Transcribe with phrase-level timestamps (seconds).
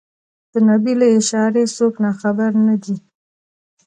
[0.51, 2.95] د نبي له اشارې څوک ناخبر نه دي.